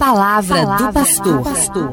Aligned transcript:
palavra, 0.00 0.64
palavra 0.64 0.88
do 0.88 1.42
pastor. 1.42 1.92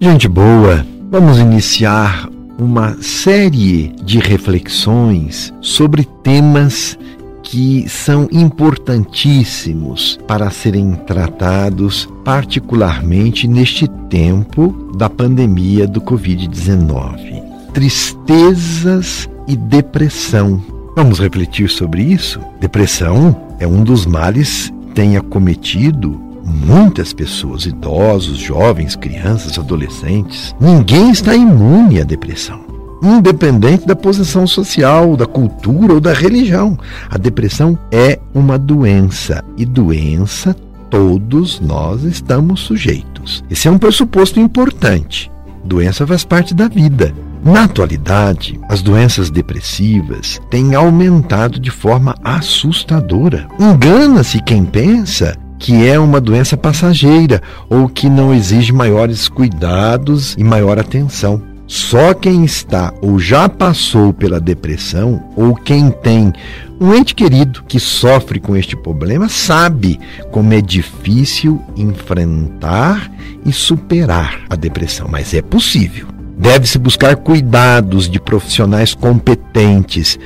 Gente 0.00 0.28
boa, 0.28 0.86
vamos 1.10 1.40
iniciar 1.40 2.28
uma 2.56 2.96
série 3.02 3.88
de 4.04 4.20
reflexões 4.20 5.52
sobre 5.60 6.04
temas 6.22 6.96
que 7.42 7.88
são 7.88 8.28
importantíssimos 8.30 10.16
para 10.28 10.48
serem 10.50 10.92
tratados, 10.92 12.08
particularmente 12.24 13.48
neste 13.48 13.88
tempo 14.08 14.92
da 14.96 15.10
pandemia 15.10 15.88
do 15.88 16.00
Covid-19. 16.00 17.42
Tristezas 17.74 19.28
e 19.48 19.56
depressão. 19.56 20.62
Vamos 20.94 21.18
refletir 21.18 21.68
sobre 21.68 22.04
isso? 22.04 22.38
Depressão 22.60 23.36
é 23.58 23.66
um 23.66 23.82
dos 23.82 24.06
males 24.06 24.72
que 24.86 24.94
tem 24.94 25.16
acometido 25.16 26.29
muitas 26.50 27.12
pessoas, 27.12 27.64
idosos, 27.66 28.38
jovens, 28.38 28.96
crianças, 28.96 29.58
adolescentes. 29.58 30.54
Ninguém 30.60 31.10
está 31.10 31.34
imune 31.34 32.00
à 32.00 32.04
depressão. 32.04 32.60
Independente 33.02 33.86
da 33.86 33.96
posição 33.96 34.46
social, 34.46 35.16
da 35.16 35.26
cultura 35.26 35.94
ou 35.94 36.00
da 36.00 36.12
religião. 36.12 36.78
A 37.08 37.16
depressão 37.16 37.78
é 37.90 38.18
uma 38.34 38.58
doença 38.58 39.42
e 39.56 39.64
doença 39.64 40.54
todos 40.90 41.60
nós 41.60 42.02
estamos 42.02 42.60
sujeitos. 42.60 43.44
Esse 43.48 43.68
é 43.68 43.70
um 43.70 43.78
pressuposto 43.78 44.40
importante. 44.40 45.30
Doença 45.64 46.06
faz 46.06 46.24
parte 46.24 46.52
da 46.52 46.68
vida. 46.68 47.14
Na 47.42 47.64
atualidade, 47.64 48.60
as 48.68 48.82
doenças 48.82 49.30
depressivas 49.30 50.38
têm 50.50 50.74
aumentado 50.74 51.58
de 51.58 51.70
forma 51.70 52.14
assustadora. 52.22 53.48
Engana-se 53.58 54.42
quem 54.42 54.64
pensa 54.64 55.38
que 55.60 55.86
é 55.86 56.00
uma 56.00 56.20
doença 56.20 56.56
passageira 56.56 57.42
ou 57.68 57.86
que 57.86 58.08
não 58.08 58.34
exige 58.34 58.72
maiores 58.72 59.28
cuidados 59.28 60.34
e 60.38 60.42
maior 60.42 60.78
atenção. 60.78 61.42
Só 61.66 62.14
quem 62.14 62.44
está 62.44 62.92
ou 63.00 63.20
já 63.20 63.48
passou 63.48 64.12
pela 64.12 64.40
depressão 64.40 65.22
ou 65.36 65.54
quem 65.54 65.90
tem 65.90 66.32
um 66.80 66.94
ente 66.94 67.14
querido 67.14 67.62
que 67.68 67.78
sofre 67.78 68.40
com 68.40 68.56
este 68.56 68.74
problema 68.74 69.28
sabe 69.28 70.00
como 70.32 70.52
é 70.54 70.62
difícil 70.62 71.62
enfrentar 71.76 73.12
e 73.44 73.52
superar 73.52 74.40
a 74.48 74.56
depressão, 74.56 75.06
mas 75.08 75.34
é 75.34 75.42
possível. 75.42 76.08
Deve-se 76.38 76.78
buscar 76.78 77.16
cuidados 77.16 78.08
de 78.08 78.18
profissionais 78.18 78.94
competentes 78.94 80.18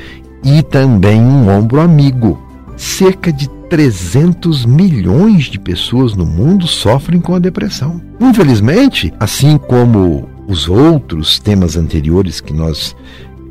e 0.44 0.62
também 0.62 1.20
um 1.20 1.48
ombro 1.48 1.80
amigo. 1.80 2.40
Cerca 2.76 3.32
de 3.32 3.48
300 3.74 4.64
milhões 4.64 5.46
de 5.46 5.58
pessoas 5.58 6.14
no 6.14 6.24
mundo 6.24 6.64
sofrem 6.64 7.20
com 7.20 7.34
a 7.34 7.40
depressão. 7.40 8.00
Infelizmente, 8.20 9.12
assim 9.18 9.58
como 9.58 10.28
os 10.46 10.68
outros 10.68 11.40
temas 11.40 11.76
anteriores 11.76 12.40
que 12.40 12.52
nós 12.52 12.94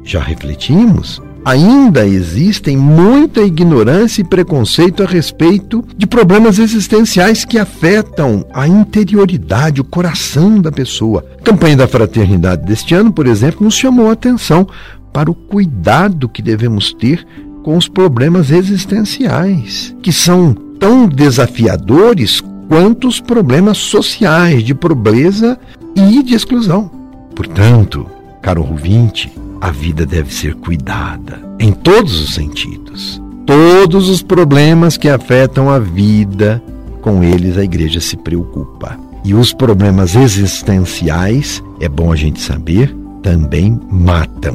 já 0.01 0.21
refletimos, 0.21 1.21
ainda 1.43 2.07
existem 2.07 2.77
muita 2.77 3.41
ignorância 3.41 4.21
e 4.21 4.23
preconceito 4.23 5.03
a 5.03 5.05
respeito 5.05 5.83
de 5.97 6.07
problemas 6.07 6.57
existenciais 6.57 7.43
que 7.43 7.59
afetam 7.59 8.45
a 8.53 8.65
interioridade, 8.65 9.81
o 9.81 9.83
coração 9.83 10.61
da 10.61 10.71
pessoa. 10.71 11.25
A 11.37 11.43
campanha 11.43 11.75
da 11.75 11.87
fraternidade 11.87 12.65
deste 12.65 12.95
ano, 12.95 13.11
por 13.11 13.27
exemplo, 13.27 13.61
nos 13.61 13.75
chamou 13.75 14.09
a 14.09 14.13
atenção 14.13 14.65
para 15.11 15.29
o 15.29 15.35
cuidado 15.35 16.29
que 16.29 16.41
devemos 16.41 16.93
ter 16.93 17.27
com 17.63 17.77
os 17.77 17.87
problemas 17.87 18.51
existenciais, 18.51 19.95
que 20.03 20.11
são 20.11 20.53
tão 20.77 21.07
desafiadores 21.07 22.41
quanto 22.67 23.07
os 23.07 23.19
problemas 23.19 23.77
sociais 23.77 24.63
de 24.63 24.75
pobreza 24.75 25.57
e 25.95 26.21
de 26.21 26.35
exclusão. 26.35 26.91
Portanto, 27.33 28.05
caro 28.41 28.67
ouvinte, 28.69 29.31
a 29.61 29.71
vida 29.71 30.05
deve 30.05 30.33
ser 30.33 30.55
cuidada 30.55 31.41
em 31.57 31.71
todos 31.71 32.19
os 32.19 32.33
sentidos. 32.33 33.21
Todos 33.45 34.09
os 34.09 34.21
problemas 34.21 34.97
que 34.97 35.09
afetam 35.09 35.69
a 35.69 35.79
vida, 35.79 36.61
com 37.01 37.23
eles 37.23 37.57
a 37.57 37.63
igreja 37.63 37.99
se 37.99 38.17
preocupa. 38.17 38.97
E 39.25 39.33
os 39.33 39.53
problemas 39.53 40.15
existenciais, 40.15 41.63
é 41.79 41.87
bom 41.87 42.11
a 42.11 42.15
gente 42.15 42.41
saber, 42.41 42.93
também 43.21 43.79
matam. 43.89 44.53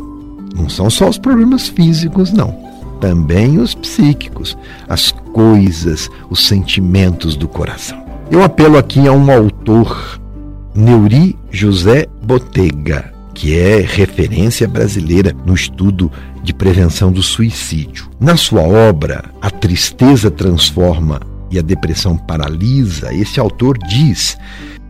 Não 0.55 0.69
são 0.69 0.91
só 0.91 1.09
os 1.09 1.19
problemas 1.19 1.69
físicos, 1.69 2.33
não 2.33 2.68
também 3.01 3.59
os 3.59 3.75
psíquicos, 3.75 4.57
as 4.89 5.11
coisas, 5.33 6.11
os 6.31 6.47
sentimentos 6.47 7.37
do 7.37 7.49
coração. 7.49 8.05
Eu 8.31 8.43
apelo 8.43 8.77
aqui 8.77 9.07
a 9.09 9.13
um 9.13 9.31
autor, 9.31 10.21
Neuri 10.75 11.37
José 11.51 12.07
Botega, 12.23 13.13
que 13.33 13.59
é 13.59 13.81
referência 13.81 14.69
brasileira 14.69 15.35
no 15.47 15.55
estudo 15.55 16.11
de 16.43 16.53
prevenção 16.53 17.11
do 17.11 17.23
suicídio. 17.23 18.09
Na 18.21 18.37
sua 18.37 18.63
obra, 18.63 19.25
A 19.41 19.51
Tristeza 19.51 20.31
Transforma 20.31 21.21
e 21.51 21.59
a 21.59 21.63
Depressão 21.63 22.17
Paralisa, 22.17 23.13
esse 23.15 23.41
autor 23.41 23.79
diz 23.79 24.37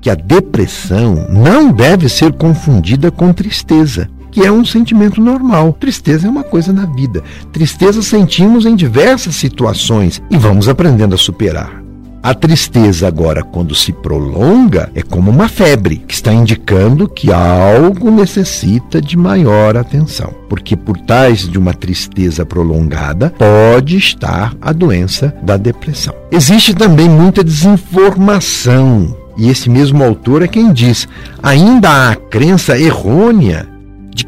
que 0.01 0.11
a 0.11 0.15
depressão 0.15 1.27
não 1.29 1.73
deve 1.73 2.09
ser 2.09 2.33
confundida 2.33 3.11
com 3.11 3.33
tristeza 3.33 4.09
que 4.31 4.45
é 4.45 4.53
um 4.53 4.65
sentimento 4.65 5.21
normal. 5.21 5.77
Tristeza 5.79 6.27
é 6.27 6.31
uma 6.31 6.45
coisa 6.45 6.73
na 6.73 6.87
vida. 6.87 7.23
Tristeza 7.53 8.03
sentimos 8.03 8.67
em 8.67 8.77
diversas 8.77 9.37
situações 9.37 10.23
e 10.31 10.37
vamos 10.37 10.69
aprendendo 10.69 11.15
a 11.15 11.19
superar. 11.19 11.89
A 12.21 12.35
tristeza, 12.35 13.07
agora, 13.07 13.45
quando 13.45 13.75
se 13.77 13.93
prolonga, 13.93 14.91
é 14.95 15.03
como 15.03 15.31
uma 15.31 15.49
febre, 15.49 16.03
que 16.07 16.13
está 16.13 16.33
indicando 16.33 17.09
que 17.09 17.33
algo 17.33 18.11
necessita 18.11 19.01
de 19.01 19.17
maior 19.17 19.77
atenção. 19.77 20.35
Porque 20.49 20.77
por 20.77 20.99
trás 20.99 21.49
de 21.49 21.57
uma 21.57 21.73
tristeza 21.73 22.45
prolongada 22.45 23.33
pode 23.39 23.97
estar 23.97 24.53
a 24.61 24.73
doença 24.73 25.35
da 25.43 25.57
depressão. 25.57 26.15
Existe 26.31 26.75
também 26.75 27.09
muita 27.09 27.45
desinformação. 27.45 29.17
E 29.37 29.49
esse 29.49 29.71
mesmo 29.71 30.03
autor 30.03 30.43
é 30.43 30.49
quem 30.49 30.73
diz: 30.73 31.07
ainda 31.41 31.89
há 31.89 32.11
a 32.11 32.17
crença 32.17 32.77
errônea 32.77 33.78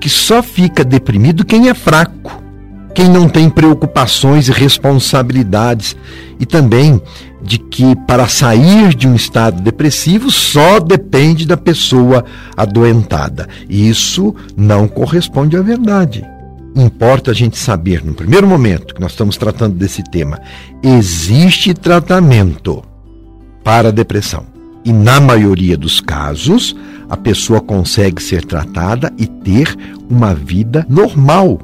que 0.01 0.09
só 0.09 0.43
fica 0.43 0.83
deprimido 0.83 1.45
quem 1.45 1.69
é 1.69 1.75
fraco, 1.75 2.43
quem 2.95 3.09
não 3.09 3.29
tem 3.29 3.49
preocupações 3.49 4.49
e 4.49 4.53
responsabilidades, 4.53 5.97
e 6.39 6.47
também 6.47 7.01
de 7.43 7.59
que 7.59 7.95
para 8.07 8.27
sair 8.29 8.95
de 8.95 9.07
um 9.09 9.15
estado 9.15 9.63
depressivo 9.63 10.31
só 10.31 10.79
depende 10.81 11.47
da 11.47 11.57
pessoa 11.57 12.25
adoentada. 12.57 13.49
Isso 13.69 14.35
não 14.57 14.89
corresponde 14.89 15.57
à 15.57 15.63
verdade. 15.63 16.25
Importa 16.75 17.31
a 17.31 17.35
gente 17.35 17.59
saber, 17.59 18.05
no 18.05 18.15
primeiro 18.15 18.47
momento 18.47 18.95
que 18.95 19.01
nós 19.01 19.13
estamos 19.13 19.37
tratando 19.37 19.75
desse 19.75 20.03
tema, 20.05 20.41
existe 20.83 21.75
tratamento 21.75 22.83
para 23.65 23.89
a 23.89 23.93
depressão. 23.93 24.60
E 24.85 24.93
na 24.93 25.21
maioria 25.21 25.77
dos 25.77 26.01
casos, 26.01 26.75
a 27.09 27.17
pessoa 27.17 27.61
consegue 27.61 28.23
ser 28.23 28.45
tratada 28.45 29.13
e 29.19 29.27
ter 29.27 29.77
uma 30.09 30.35
vida 30.35 30.87
normal, 30.89 31.61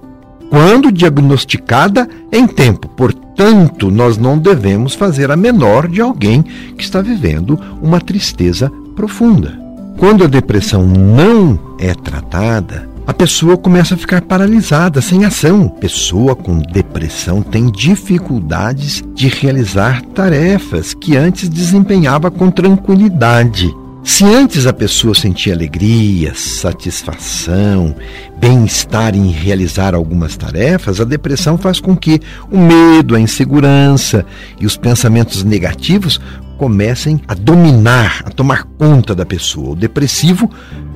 quando 0.51 0.93
diagnosticada 0.93 2.09
em 2.33 2.47
tempo. 2.47 2.89
Portanto, 2.89 3.91
nós 3.91 4.19
não 4.19 4.39
devemos 4.39 4.95
fazer 4.95 5.31
a 5.31 5.37
menor 5.37 5.89
de 5.89 6.01
alguém 6.01 6.43
que 6.43 6.83
está 6.83 7.01
vivendo 7.01 7.59
uma 7.81 8.01
tristeza 8.01 8.71
profunda. 8.95 9.59
Quando 9.99 10.25
a 10.25 10.27
depressão 10.27 10.87
não 10.87 11.59
é 11.79 11.95
tratada, 11.95 12.89
a 13.07 13.15
pessoa 13.15 13.57
começa 13.57 13.95
a 13.95 13.99
ficar 13.99 14.21
paralisada, 14.23 15.01
sem 15.01 15.25
ação. 15.25 15.69
Pessoa 15.69 16.35
com 16.35 16.59
depressão 16.59 17.41
tem 17.41 17.71
dificuldades 17.71 19.03
de 19.15 19.29
realizar 19.29 20.03
tarefas 20.03 20.93
que 20.93 21.17
antes 21.17 21.49
desempenhava 21.49 22.31
com 22.31 22.51
tranquilidade. 22.51 23.73
Se 24.03 24.25
antes 24.25 24.67
a 24.67 24.73
pessoa 24.73 25.15
sentia 25.17 25.53
alegria, 25.53 26.33
satisfação, 26.35 27.95
bem-estar 28.39 29.17
em 29.17 29.31
realizar 29.31 29.97
algumas 29.97 30.37
tarefas, 30.37 31.01
a 31.01 31.05
depressão 31.05 31.59
faz 31.59 31.81
com 31.81 31.97
que 31.97 32.21
o 32.51 32.57
medo, 32.57 33.17
a 33.17 33.21
insegurança 33.21 34.25
e 34.61 34.67
os 34.67 34.77
pensamentos 34.77 35.43
negativos 35.43 36.21
comecem 36.57 37.21
a 37.29 37.35
dominar, 37.35 38.23
a 38.25 38.31
tomar 38.31 38.65
conta 38.79 39.15
da 39.15 39.25
pessoa. 39.25 39.71
O 39.71 39.77
depressivo 39.77 40.51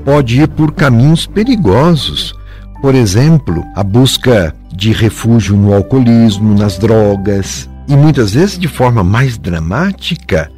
pode 0.05 0.41
ir 0.41 0.49
por 0.49 0.73
caminhos 0.73 1.27
perigosos. 1.27 2.35
Por 2.81 2.95
exemplo, 2.95 3.65
a 3.75 3.83
busca 3.83 4.55
de 4.75 4.93
refúgio 4.93 5.57
no 5.57 5.75
alcoolismo, 5.75 6.57
nas 6.59 6.79
drogas 6.79 7.69
e 7.87 7.95
muitas 7.95 8.35
vezes 8.35 8.59
de 8.59 8.69
forma 8.69 9.05
mais 9.05 9.37
dramática, 9.37 10.51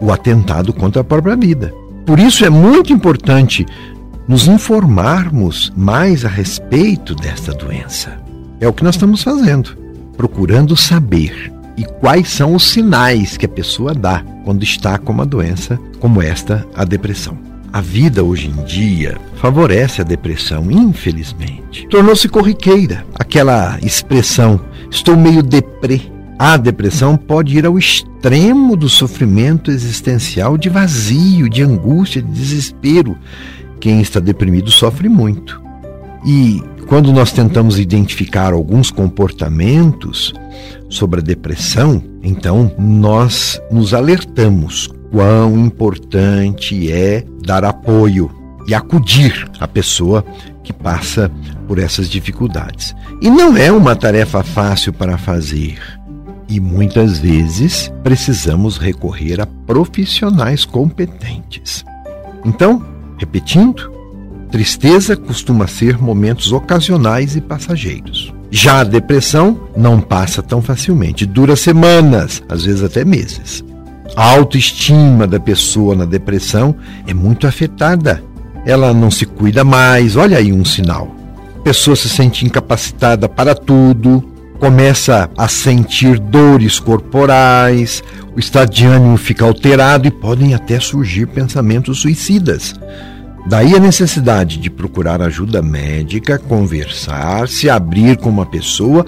o 0.00 0.10
atentado 0.10 0.72
contra 0.72 1.02
a 1.02 1.04
própria 1.04 1.36
vida. 1.36 1.72
Por 2.04 2.18
isso 2.18 2.44
é 2.44 2.50
muito 2.50 2.92
importante 2.92 3.64
nos 4.26 4.48
informarmos 4.48 5.72
mais 5.76 6.24
a 6.24 6.28
respeito 6.28 7.14
desta 7.14 7.52
doença. 7.52 8.18
É 8.60 8.66
o 8.66 8.72
que 8.72 8.82
nós 8.82 8.96
estamos 8.96 9.22
fazendo, 9.22 9.76
procurando 10.16 10.76
saber 10.76 11.52
e 11.76 11.84
quais 11.84 12.28
são 12.28 12.54
os 12.54 12.64
sinais 12.70 13.36
que 13.36 13.46
a 13.46 13.48
pessoa 13.48 13.94
dá 13.94 14.24
quando 14.44 14.62
está 14.62 14.98
com 14.98 15.12
uma 15.12 15.26
doença 15.26 15.78
como 15.98 16.20
esta, 16.20 16.66
a 16.74 16.84
depressão. 16.84 17.38
A 17.72 17.80
vida 17.80 18.22
hoje 18.22 18.48
em 18.48 18.64
dia 18.64 19.18
favorece 19.36 20.02
a 20.02 20.04
depressão, 20.04 20.70
infelizmente. 20.70 21.86
Tornou-se 21.88 22.28
corriqueira 22.28 23.04
aquela 23.14 23.78
expressão: 23.82 24.60
estou 24.90 25.16
meio 25.16 25.42
deprê. 25.42 26.02
A 26.38 26.56
depressão 26.56 27.16
pode 27.16 27.56
ir 27.56 27.64
ao 27.64 27.78
extremo 27.78 28.76
do 28.76 28.88
sofrimento 28.88 29.70
existencial, 29.70 30.58
de 30.58 30.68
vazio, 30.68 31.48
de 31.48 31.62
angústia, 31.62 32.20
de 32.20 32.30
desespero. 32.30 33.16
Quem 33.80 34.00
está 34.00 34.20
deprimido 34.20 34.70
sofre 34.70 35.08
muito. 35.08 35.62
E 36.26 36.62
quando 36.92 37.10
nós 37.10 37.32
tentamos 37.32 37.78
identificar 37.78 38.52
alguns 38.52 38.90
comportamentos 38.90 40.34
sobre 40.90 41.20
a 41.20 41.22
depressão, 41.22 42.04
então 42.22 42.70
nós 42.78 43.58
nos 43.70 43.94
alertamos 43.94 44.90
quão 45.10 45.58
importante 45.58 46.92
é 46.92 47.24
dar 47.42 47.64
apoio 47.64 48.30
e 48.68 48.74
acudir 48.74 49.50
a 49.58 49.66
pessoa 49.66 50.22
que 50.62 50.70
passa 50.70 51.32
por 51.66 51.78
essas 51.78 52.10
dificuldades. 52.10 52.94
E 53.22 53.30
não 53.30 53.56
é 53.56 53.72
uma 53.72 53.96
tarefa 53.96 54.42
fácil 54.42 54.92
para 54.92 55.16
fazer. 55.16 55.78
E 56.46 56.60
muitas 56.60 57.18
vezes 57.18 57.90
precisamos 58.04 58.76
recorrer 58.76 59.40
a 59.40 59.46
profissionais 59.46 60.66
competentes. 60.66 61.86
Então, 62.44 62.84
repetindo, 63.16 63.90
Tristeza 64.52 65.16
costuma 65.16 65.66
ser 65.66 65.96
momentos 65.96 66.52
ocasionais 66.52 67.34
e 67.34 67.40
passageiros. 67.40 68.34
Já 68.50 68.80
a 68.80 68.84
depressão 68.84 69.58
não 69.74 69.98
passa 69.98 70.42
tão 70.42 70.60
facilmente, 70.60 71.24
dura 71.24 71.56
semanas, 71.56 72.42
às 72.50 72.62
vezes 72.66 72.82
até 72.82 73.02
meses. 73.02 73.64
A 74.14 74.30
autoestima 74.30 75.26
da 75.26 75.40
pessoa 75.40 75.96
na 75.96 76.04
depressão 76.04 76.76
é 77.06 77.14
muito 77.14 77.46
afetada. 77.46 78.22
Ela 78.66 78.92
não 78.92 79.10
se 79.10 79.24
cuida 79.24 79.64
mais, 79.64 80.16
olha 80.16 80.36
aí 80.36 80.52
um 80.52 80.66
sinal. 80.66 81.10
A 81.56 81.62
pessoa 81.62 81.96
se 81.96 82.10
sente 82.10 82.44
incapacitada 82.44 83.30
para 83.30 83.54
tudo, 83.54 84.22
começa 84.58 85.30
a 85.34 85.48
sentir 85.48 86.18
dores 86.18 86.78
corporais, 86.78 88.04
o 88.36 88.38
estado 88.38 88.70
de 88.70 88.84
ânimo 88.84 89.16
fica 89.16 89.46
alterado 89.46 90.06
e 90.06 90.10
podem 90.10 90.52
até 90.52 90.78
surgir 90.78 91.26
pensamentos 91.28 92.02
suicidas. 92.02 92.74
Daí 93.46 93.74
a 93.74 93.80
necessidade 93.80 94.58
de 94.58 94.70
procurar 94.70 95.20
ajuda 95.20 95.60
médica, 95.60 96.38
conversar, 96.38 97.48
se 97.48 97.68
abrir 97.68 98.16
com 98.16 98.28
uma 98.28 98.46
pessoa 98.46 99.04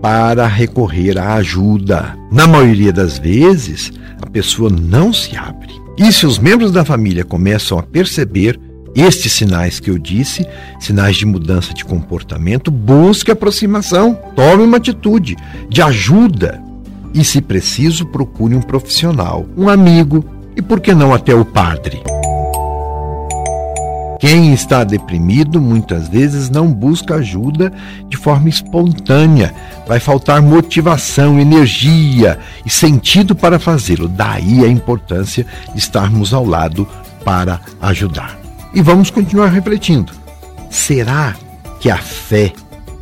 para 0.00 0.46
recorrer 0.46 1.18
à 1.18 1.34
ajuda. 1.34 2.16
Na 2.30 2.46
maioria 2.46 2.92
das 2.92 3.18
vezes, 3.18 3.90
a 4.20 4.26
pessoa 4.26 4.68
não 4.68 5.12
se 5.12 5.36
abre. 5.36 5.72
E 5.96 6.12
se 6.12 6.26
os 6.26 6.38
membros 6.38 6.70
da 6.70 6.84
família 6.84 7.24
começam 7.24 7.78
a 7.78 7.82
perceber 7.82 8.58
estes 8.94 9.32
sinais 9.32 9.80
que 9.80 9.90
eu 9.90 9.98
disse, 9.98 10.46
sinais 10.78 11.16
de 11.16 11.24
mudança 11.24 11.72
de 11.72 11.84
comportamento, 11.84 12.70
busque 12.70 13.30
aproximação, 13.30 14.18
tome 14.36 14.64
uma 14.64 14.76
atitude 14.76 15.36
de 15.68 15.80
ajuda 15.80 16.62
e, 17.14 17.24
se 17.24 17.40
preciso, 17.40 18.06
procure 18.06 18.54
um 18.54 18.60
profissional, 18.60 19.46
um 19.56 19.68
amigo 19.68 20.24
e, 20.56 20.60
por 20.60 20.80
que 20.80 20.94
não, 20.94 21.14
até 21.14 21.34
o 21.34 21.44
padre. 21.44 22.02
Quem 24.22 24.54
está 24.54 24.84
deprimido 24.84 25.60
muitas 25.60 26.06
vezes 26.06 26.48
não 26.48 26.72
busca 26.72 27.16
ajuda 27.16 27.72
de 28.08 28.16
forma 28.16 28.48
espontânea. 28.48 29.52
Vai 29.84 29.98
faltar 29.98 30.40
motivação, 30.40 31.40
energia 31.40 32.38
e 32.64 32.70
sentido 32.70 33.34
para 33.34 33.58
fazê-lo. 33.58 34.06
Daí 34.06 34.64
a 34.64 34.68
importância 34.68 35.44
de 35.72 35.80
estarmos 35.80 36.32
ao 36.32 36.46
lado 36.46 36.86
para 37.24 37.60
ajudar. 37.80 38.38
E 38.72 38.80
vamos 38.80 39.10
continuar 39.10 39.48
refletindo. 39.48 40.12
Será 40.70 41.34
que 41.80 41.90
a 41.90 41.98
fé 41.98 42.52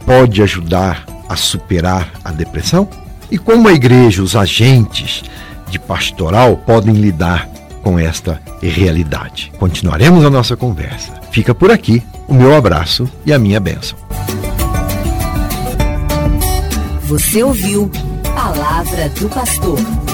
pode 0.06 0.42
ajudar 0.42 1.04
a 1.28 1.36
superar 1.36 2.12
a 2.24 2.32
depressão? 2.32 2.88
E 3.30 3.36
como 3.36 3.68
a 3.68 3.74
igreja, 3.74 4.22
os 4.22 4.34
agentes 4.34 5.22
de 5.68 5.78
pastoral 5.78 6.56
podem 6.56 6.94
lidar 6.94 7.46
com 7.82 7.98
esta 7.98 8.40
realidade. 8.60 9.52
Continuaremos 9.58 10.24
a 10.24 10.30
nossa 10.30 10.56
conversa. 10.56 11.20
Fica 11.30 11.54
por 11.54 11.70
aqui 11.70 12.02
o 12.28 12.34
meu 12.34 12.54
abraço 12.54 13.08
e 13.24 13.32
a 13.32 13.38
minha 13.38 13.60
bênção. 13.60 13.98
Você 17.02 17.42
ouviu 17.42 17.90
Palavra 18.34 19.08
do 19.10 19.28
Pastor. 19.28 20.09